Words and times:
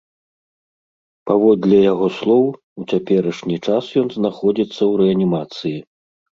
Паводле 1.31 1.77
яго 1.93 2.07
слоў, 2.17 2.43
у 2.81 2.87
цяперашні 2.91 3.57
час 3.67 3.83
ён 4.03 4.07
знаходзіцца 4.19 4.79
ў 4.81 4.93
рэанімацыі. 5.05 5.79